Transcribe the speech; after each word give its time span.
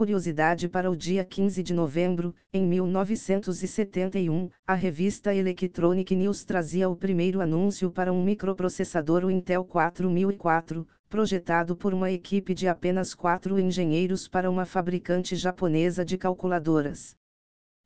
Curiosidade 0.00 0.66
para 0.66 0.90
o 0.90 0.96
dia 0.96 1.22
15 1.26 1.62
de 1.62 1.74
novembro, 1.74 2.34
em 2.54 2.66
1971, 2.66 4.48
a 4.66 4.72
revista 4.72 5.34
Electronic 5.34 6.16
News 6.16 6.42
trazia 6.42 6.88
o 6.88 6.96
primeiro 6.96 7.42
anúncio 7.42 7.90
para 7.90 8.10
um 8.10 8.24
microprocessador 8.24 9.26
o 9.26 9.30
Intel 9.30 9.62
4004, 9.62 10.88
projetado 11.06 11.76
por 11.76 11.92
uma 11.92 12.10
equipe 12.10 12.54
de 12.54 12.66
apenas 12.66 13.14
quatro 13.14 13.60
engenheiros 13.60 14.26
para 14.26 14.50
uma 14.50 14.64
fabricante 14.64 15.36
japonesa 15.36 16.02
de 16.02 16.16
calculadoras. 16.16 17.14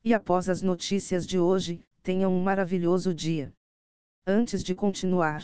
E 0.01 0.13
após 0.13 0.47
as 0.47 0.61
notícias 0.61 1.27
de 1.27 1.37
hoje, 1.37 1.81
tenham 2.01 2.33
um 2.33 2.41
maravilhoso 2.41 3.13
dia. 3.13 3.51
Antes 4.25 4.63
de 4.63 4.73
continuar, 4.73 5.43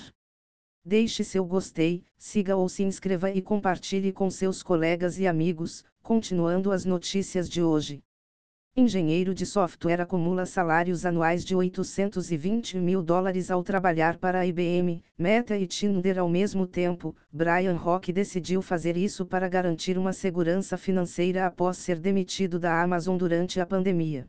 deixe 0.86 1.22
seu 1.26 1.44
gostei, 1.44 2.06
siga 2.18 2.56
ou 2.56 2.70
se 2.70 2.82
inscreva 2.82 3.30
e 3.30 3.42
compartilhe 3.42 4.14
com 4.14 4.30
seus 4.30 4.64
colegas 4.64 5.20
e 5.20 5.28
amigos, 5.28 5.84
continuando 6.02 6.72
as 6.72 6.86
notícias 6.86 7.50
de 7.50 7.62
hoje. 7.62 8.04
Engenheiro 8.74 9.34
de 9.34 9.46
software 9.46 10.00
acumula 10.00 10.46
salários 10.46 11.06
anuais 11.06 11.44
de 11.44 11.54
820 11.54 12.78
mil 12.78 13.04
dólares 13.04 13.52
ao 13.52 13.62
trabalhar 13.64 14.18
para 14.18 14.40
a 14.40 14.46
IBM, 14.46 15.04
Meta 15.18 15.58
e 15.58 15.68
Tinder 15.68 16.18
ao 16.18 16.30
mesmo 16.30 16.66
tempo. 16.66 17.14
Brian 17.30 17.76
Rock 17.76 18.14
decidiu 18.14 18.62
fazer 18.62 18.96
isso 18.96 19.26
para 19.26 19.50
garantir 19.50 19.98
uma 19.98 20.14
segurança 20.14 20.78
financeira 20.78 21.46
após 21.46 21.78
ser 21.78 22.00
demitido 22.00 22.58
da 22.58 22.82
Amazon 22.82 23.18
durante 23.18 23.60
a 23.60 23.66
pandemia. 23.66 24.26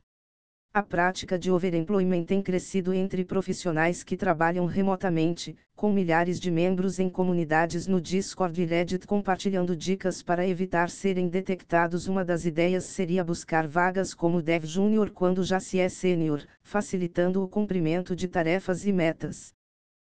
A 0.74 0.82
prática 0.82 1.38
de 1.38 1.50
overemployment 1.50 2.24
tem 2.24 2.40
crescido 2.40 2.94
entre 2.94 3.26
profissionais 3.26 4.02
que 4.02 4.16
trabalham 4.16 4.64
remotamente, 4.64 5.54
com 5.76 5.92
milhares 5.92 6.40
de 6.40 6.50
membros 6.50 6.98
em 6.98 7.10
comunidades 7.10 7.86
no 7.86 8.00
Discord 8.00 8.58
e 8.58 8.64
Reddit 8.64 9.06
compartilhando 9.06 9.77
dicas 9.77 10.22
para 10.22 10.48
evitar 10.48 10.88
serem 10.88 11.28
detectados. 11.28 12.08
Uma 12.08 12.24
das 12.24 12.46
ideias 12.46 12.84
seria 12.84 13.22
buscar 13.22 13.69
vagas 13.69 14.14
como 14.14 14.41
Dev 14.41 14.64
Júnior 14.64 15.10
quando 15.10 15.44
já 15.44 15.60
se 15.60 15.78
é 15.78 15.91
sênior, 15.91 16.42
facilitando 16.62 17.44
o 17.44 17.48
cumprimento 17.48 18.16
de 18.16 18.27
tarefas 18.27 18.86
e 18.86 18.92
metas. 18.94 19.52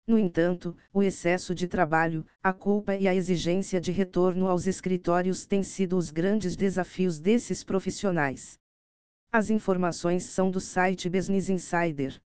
No 0.08 0.20
entanto, 0.20 0.78
o 0.94 1.02
excesso 1.02 1.56
de 1.56 1.68
trabalho, 1.68 2.24
a 2.44 2.54
culpa 2.54 2.96
e 2.96 3.08
a 3.08 3.16
exigência 3.16 3.82
de 3.82 3.92
retorno 3.92 4.48
aos 4.48 4.68
escritórios 4.68 5.48
têm 5.48 5.64
sido 5.64 5.98
os 5.98 6.12
grandes 6.12 6.56
desafios 6.56 7.20
desses 7.20 7.64
profissionais. 7.64 8.62
As 9.36 9.50
informações 9.50 10.26
são 10.26 10.52
do 10.52 10.60
site 10.60 11.10
Business 11.10 11.50
Insider. 11.50 12.22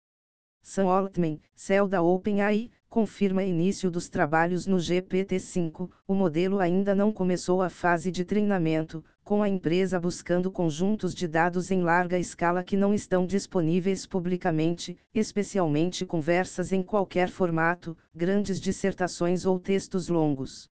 Sam 0.61 0.85
Altman, 0.85 1.37
CEO 1.53 1.85
da 1.85 2.01
OpenAI, 2.01 2.71
confirma 2.87 3.43
início 3.43 3.91
dos 3.91 4.07
trabalhos 4.07 4.65
no 4.65 4.77
GPT-5. 4.77 5.91
O 6.07 6.15
modelo 6.15 6.61
ainda 6.61 6.95
não 6.95 7.11
começou 7.11 7.61
a 7.61 7.69
fase 7.69 8.09
de 8.09 8.23
treinamento, 8.23 9.03
com 9.21 9.43
a 9.43 9.49
empresa 9.49 9.99
buscando 9.99 10.49
conjuntos 10.49 11.13
de 11.13 11.27
dados 11.27 11.71
em 11.71 11.81
larga 11.83 12.17
escala 12.17 12.63
que 12.63 12.77
não 12.77 12.93
estão 12.93 13.25
disponíveis 13.25 14.07
publicamente, 14.07 14.97
especialmente 15.13 16.05
conversas 16.05 16.71
em 16.71 16.81
qualquer 16.81 17.27
formato, 17.27 17.97
grandes 18.15 18.61
dissertações 18.61 19.45
ou 19.45 19.59
textos 19.59 20.07
longos. 20.07 20.71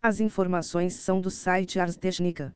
As 0.00 0.20
informações 0.20 0.94
são 0.94 1.20
do 1.20 1.28
site 1.28 1.80
Ars 1.80 1.96
Technica. 1.96 2.54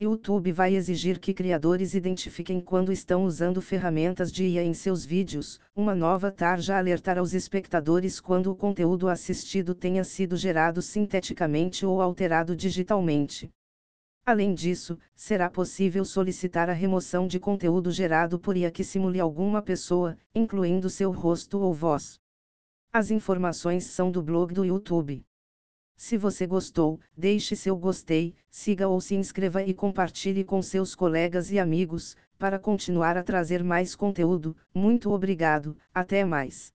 YouTube 0.00 0.50
vai 0.50 0.74
exigir 0.74 1.20
que 1.20 1.32
criadores 1.32 1.94
identifiquem 1.94 2.60
quando 2.60 2.90
estão 2.90 3.24
usando 3.24 3.62
ferramentas 3.62 4.32
de 4.32 4.44
IA 4.44 4.64
em 4.64 4.74
seus 4.74 5.04
vídeos. 5.04 5.60
Uma 5.74 5.94
nova 5.94 6.32
tarja 6.32 6.76
alertará 6.76 7.22
os 7.22 7.32
espectadores 7.32 8.18
quando 8.18 8.50
o 8.50 8.56
conteúdo 8.56 9.08
assistido 9.08 9.72
tenha 9.72 10.02
sido 10.02 10.36
gerado 10.36 10.82
sinteticamente 10.82 11.86
ou 11.86 12.02
alterado 12.02 12.56
digitalmente. 12.56 13.48
Além 14.26 14.52
disso, 14.52 14.98
será 15.14 15.48
possível 15.48 16.04
solicitar 16.04 16.68
a 16.68 16.72
remoção 16.72 17.28
de 17.28 17.38
conteúdo 17.38 17.92
gerado 17.92 18.36
por 18.36 18.56
IA 18.56 18.72
que 18.72 18.82
simule 18.82 19.20
alguma 19.20 19.62
pessoa, 19.62 20.18
incluindo 20.34 20.90
seu 20.90 21.12
rosto 21.12 21.60
ou 21.60 21.72
voz. 21.72 22.18
As 22.92 23.12
informações 23.12 23.84
são 23.84 24.10
do 24.10 24.22
blog 24.22 24.52
do 24.52 24.64
YouTube. 24.64 25.24
Se 25.96 26.16
você 26.16 26.46
gostou, 26.46 26.98
deixe 27.16 27.54
seu 27.54 27.76
gostei, 27.76 28.34
siga 28.50 28.88
ou 28.88 29.00
se 29.00 29.14
inscreva 29.14 29.62
e 29.62 29.72
compartilhe 29.72 30.44
com 30.44 30.60
seus 30.60 30.94
colegas 30.94 31.50
e 31.50 31.58
amigos, 31.58 32.16
para 32.38 32.58
continuar 32.58 33.16
a 33.16 33.22
trazer 33.22 33.62
mais 33.62 33.94
conteúdo. 33.94 34.56
Muito 34.74 35.10
obrigado, 35.12 35.76
até 35.94 36.24
mais. 36.24 36.72